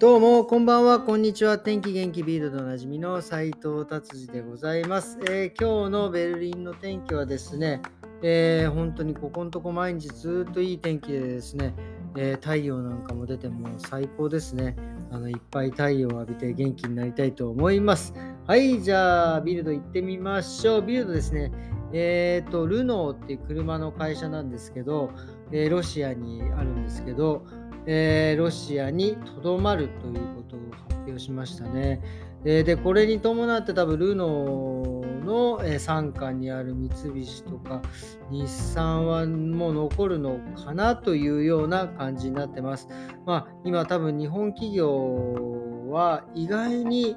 [0.00, 1.58] どうも、こんばんは、こんにちは。
[1.58, 7.82] 天気元気ビールドでおなじみの斉藤達治でございます、えー、今日のベルリンの天気はですね、
[8.22, 11.74] えー、本当にここのとこ毎日ずっといい天気でですね、
[12.16, 14.74] えー、太陽なんかも出ても最高ですね。
[15.10, 18.14] あのいっぱい太陽を浴びて元気になりたいと思います。
[18.46, 20.82] はい、じゃあビルド行ってみましょう。
[20.82, 21.52] ビルドですね、
[21.92, 25.10] えっ、ー、と、ルノーっていう車の会社なんですけど、
[25.52, 27.44] えロシアにあるんですけど、
[27.86, 32.00] えロシアにとどまるということを発表しましたね。
[32.44, 37.82] で、これに伴って多分ルノーの傘下にある三菱とか
[38.30, 42.88] 日産はもう残るのかなというような感じになってます。
[43.26, 47.16] まあ、今多分日本企業は意外に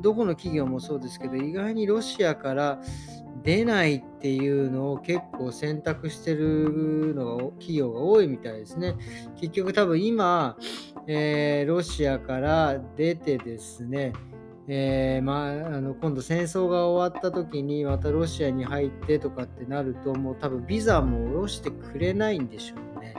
[0.00, 2.80] どこの企業もそうですけど意外にロシアから
[3.42, 8.96] 出ないっていうのを結構選択してるのが企業が多いみたいですね。
[9.40, 10.56] 結局多分今、
[11.06, 14.12] えー、ロシアから出てですね、
[14.68, 23.16] えー、まあ、あの今度戦争が終わった時にまたロシアに入ってとかってなるともう多分ビザも下ろしてくれないんでしょうね。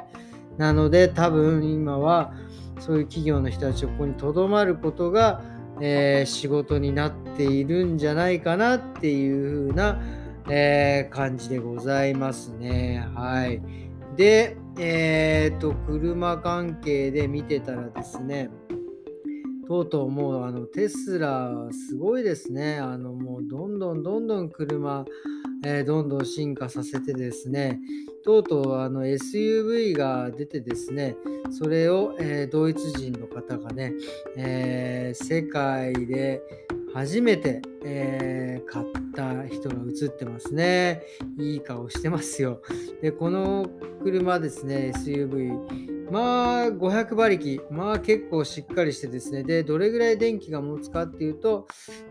[0.57, 2.33] なので多分今は
[2.79, 5.41] そういう企業の人たちがここにとどまることが、
[5.81, 10.01] えー、仕事になっているんじゃないかなっていう風な、
[10.49, 13.07] えー、感じでございますね。
[13.15, 13.61] はい。
[14.15, 18.49] で、えっ、と、車関係で見てたらですね、
[19.71, 22.79] とうとうもうあのテスラすごいですね。
[22.79, 25.05] あのもうどんどんどんどん車、
[25.63, 27.79] えー、どんどん進化させてですね、
[28.25, 31.15] とうとうあの SUV が出てですね、
[31.51, 33.93] それを、えー、ドイツ人の方がね、
[34.35, 36.41] えー、世界で
[36.93, 41.03] 初めて、えー、買った人が映ってますね。
[41.37, 42.61] いい顔してますよ。
[43.01, 43.69] で、この
[44.03, 46.11] 車ですね、SUV。
[46.11, 47.65] まあ、500馬力。
[47.71, 49.43] まあ、結構しっかりしてですね。
[49.43, 51.67] で、どれぐらい電気が持つかっていうと、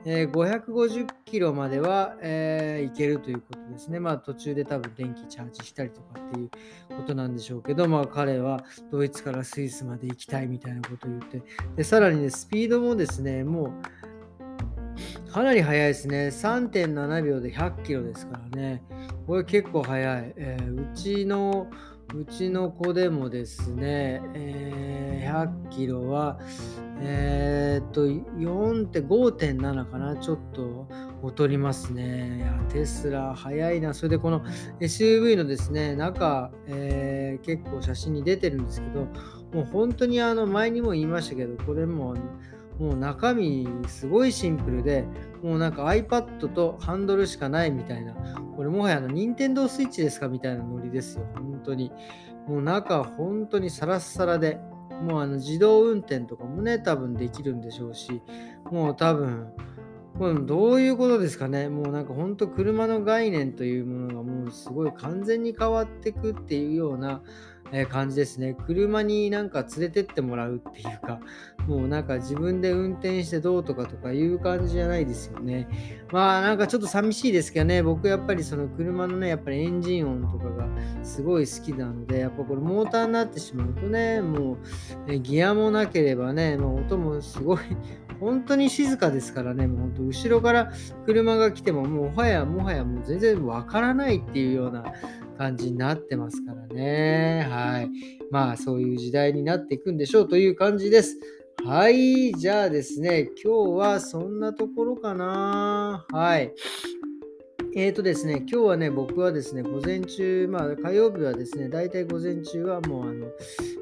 [0.06, 4.00] えー、550キロまでは、えー、いけるということですね。
[4.00, 6.50] まあ、途中で多分電気チャージしたりとかっていう
[6.96, 11.42] ことなんでしょうけど、まあ、彼はドイツからスイスまで行きたいみたいなことを言って、
[11.76, 14.09] で、さらにね、スピードもですね、もう、
[15.32, 16.28] かなり速いですね。
[16.28, 18.82] 3.7秒で100キロですからね。
[19.26, 20.34] これ結構速い。
[20.36, 21.68] えー、うちの
[22.14, 26.40] うちの子でもですね、えー、100キロは、
[27.00, 30.88] えー、っと、4.5.7かな、ちょっと
[31.22, 32.38] 劣りますね。
[32.38, 33.94] いや、テスラ、早いな。
[33.94, 34.42] それでこの
[34.80, 39.04] SUV のですね、中、えー、結構写真に出てるんですけど、
[39.52, 42.16] もう本当にあの、前にも言いましたけど、これも、
[42.80, 45.04] もう中身すごいシンプルで、
[45.42, 48.14] もうなんか iPad とハンドルしかないみたいな、
[48.56, 51.26] これもはやあの、任天堂 switch ですかみたいなノリですよ。
[51.34, 51.92] 本当に。
[52.48, 54.58] もう中本当にサラッサラで、
[55.02, 58.22] もうあの自動運転とかもね、多分できるんでしょうし、
[58.70, 59.52] もう多分、
[60.14, 61.68] もうどういうことですかね。
[61.68, 67.22] もうなんか本当車の概念というものがもうすごい完全に変わってくっていうような、
[67.72, 68.56] え感じですね。
[68.66, 71.20] 車になんか連れてってもらうっていうか、
[71.68, 75.68] もうなんか自分で運転してどうとかとかいう感じじゃないですよね。
[76.10, 80.68] まあなんかちょっと寂しいですけどね、僕やっぱりその車のね、やっぱりエンジン音とかが
[81.02, 84.58] すごい好きなので、やっぱこれモーターになってしまうとね、も
[85.08, 87.58] うギアもなければね、もう音もすごい
[88.18, 90.72] 本当に静かですからね、もう本当後ろから
[91.06, 94.84] 車が来てももうはやもはやもう全然わからないっていうような
[95.40, 97.48] 感じになってますからね。
[97.50, 97.59] は。
[97.82, 97.90] い
[98.30, 101.18] まあそういう時代になっていくんでしょうという感じです。
[101.64, 102.32] はい。
[102.32, 106.06] じゃあですね、今日はそんなところかな。
[106.10, 106.52] はい。
[107.76, 113.26] えーとですね、今日はね、僕はですね、午前中、まあ火曜日はですね、大体午前中はもうあの、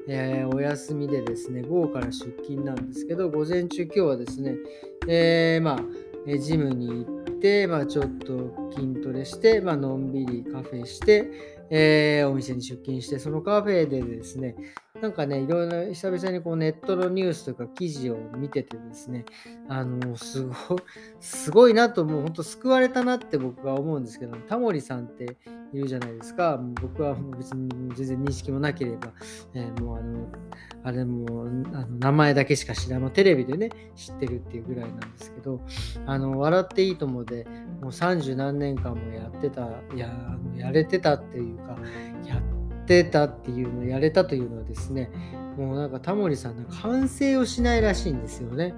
[0.08, 4.56] えー、お休みでですね、午後から出勤なんですけど、午前中今日はですね、
[5.06, 11.30] えー、まあ、ジムに行って、まあ、ちょっと筋トレして、まあのんびりカフェして、
[11.70, 14.56] えー、お店に出勤して、そのカフェでですね、
[15.00, 19.24] なんかね、いろいろ久々にこうネットのニュースとか記事を見ててですね、
[19.68, 20.78] あの、すごい、
[21.20, 25.36] すごいなと、もう本当救われたなって僕は思うんですけど、タモリさんって
[25.72, 26.58] いるじゃないですか。
[26.80, 29.12] 僕は別に全然認識もなければ、
[29.54, 30.26] えー、もうあの、
[30.82, 35.60] あれもあの名前だけしか知らない、テレビでね、知ってるっていうぐらいなんですけど、
[36.06, 37.46] あの、笑っていいともで、
[37.80, 40.12] もう三十何年間もやってた、や、
[40.56, 41.78] やれてたっていうか、
[42.26, 45.10] やってたっていうのやれたというのはですね、
[45.56, 48.74] もうなんかタモリさんなんか反省をしないらしいんですよね。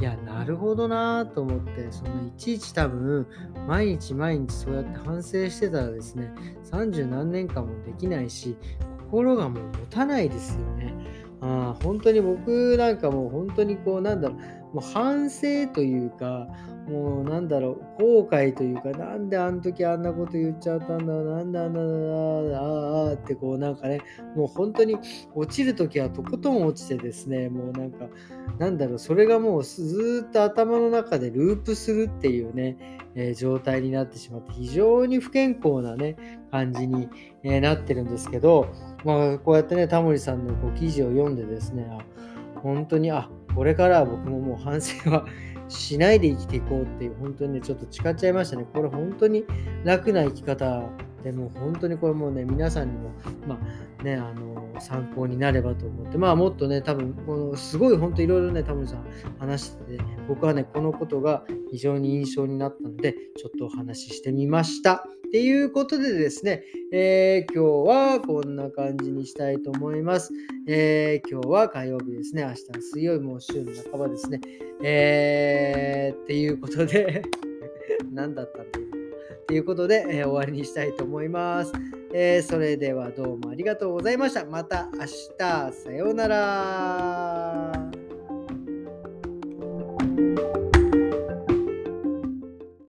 [0.00, 3.26] いや、なるほどなと思って、そんないちいち多分、
[3.68, 6.32] 毎日毎日そうやって反省してたらですね、
[6.62, 8.56] 三十何年間もできないし、
[9.10, 10.94] 心がもう持たないですよね。
[11.42, 14.34] あ本当に僕なんかもう本当にこうなんだろ
[14.72, 16.46] うもう反省というか
[16.88, 24.00] もうなんだろう後悔というかなんであの時あんなこと言っちゃったんだなんであんなだああってこうなんかね
[24.34, 24.96] もう本当に
[25.34, 28.06] 落ちる時はとことん落ちてですねもうなんか
[28.58, 32.76] なんだろうそれがもうずっと頭の中でループするっていうね、
[33.14, 37.08] えー、状態になってしまって非常に不健康なね感じに、
[37.44, 38.68] えー、なってるんですけど
[39.04, 41.88] まあこうやってねタモリさんのこう記事を読んでですね
[42.62, 45.26] 本当にあこれからは僕ももう反省は
[45.68, 48.66] しないで生きていこうっていう、本当にね、ちょっと誓っちゃいましたね。
[48.72, 49.44] これ本当に
[49.84, 50.82] 楽な生き方
[51.22, 53.10] でも本当にこれもね、皆さんにも、
[53.46, 53.58] ま
[54.00, 59.04] あね、あの、参考になればと思って、まあもっとね、多分、このすごい本当いろいろね、タモリさん
[59.38, 65.04] 話してて、僕はね、このことが非常に印象になったので、ちょっとお話ししてみました。
[65.30, 70.32] っていうことでですね、えー、今日はこんな感じにしたいと思います。
[70.66, 72.42] えー、今日は火曜日ですね。
[72.42, 74.40] 明日は水曜日も週の半ばですね。
[74.82, 77.22] えー、っていうことで
[78.10, 78.79] 何だったんだ？
[79.50, 81.72] ということで、えー、終わりにしたいと思います、
[82.14, 84.44] えー、それではどうもありがとうございました。
[84.44, 87.79] また明日、さようなら。